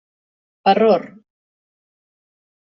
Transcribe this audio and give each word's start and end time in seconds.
Error. 0.71 1.03